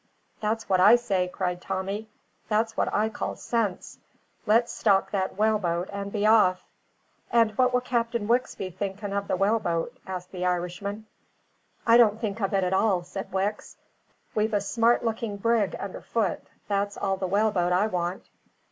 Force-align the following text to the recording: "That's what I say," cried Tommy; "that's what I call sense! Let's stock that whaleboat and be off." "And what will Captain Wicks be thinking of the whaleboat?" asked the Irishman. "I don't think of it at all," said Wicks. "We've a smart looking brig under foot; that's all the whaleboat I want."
"That's 0.39 0.67
what 0.67 0.79
I 0.79 0.95
say," 0.95 1.27
cried 1.27 1.61
Tommy; 1.61 2.09
"that's 2.49 2.75
what 2.75 2.91
I 2.91 3.07
call 3.07 3.35
sense! 3.35 3.99
Let's 4.47 4.73
stock 4.73 5.11
that 5.11 5.37
whaleboat 5.37 5.91
and 5.93 6.11
be 6.11 6.25
off." 6.25 6.65
"And 7.31 7.51
what 7.55 7.71
will 7.71 7.81
Captain 7.81 8.27
Wicks 8.27 8.55
be 8.55 8.71
thinking 8.71 9.13
of 9.13 9.27
the 9.27 9.35
whaleboat?" 9.35 9.95
asked 10.07 10.31
the 10.31 10.43
Irishman. 10.43 11.05
"I 11.85 11.97
don't 11.97 12.19
think 12.19 12.41
of 12.41 12.51
it 12.51 12.63
at 12.63 12.73
all," 12.73 13.03
said 13.03 13.31
Wicks. 13.31 13.77
"We've 14.33 14.55
a 14.55 14.61
smart 14.61 15.05
looking 15.05 15.37
brig 15.37 15.75
under 15.77 16.01
foot; 16.01 16.41
that's 16.67 16.97
all 16.97 17.17
the 17.17 17.27
whaleboat 17.27 17.71
I 17.71 17.85
want." 17.85 18.25